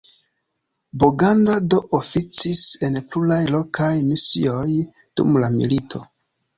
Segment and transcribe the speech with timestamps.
[1.03, 6.07] Boganda do oficis en pluraj lokaj misioj dum la milito.